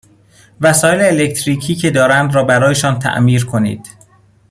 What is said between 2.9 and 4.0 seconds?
تعمیر کنید،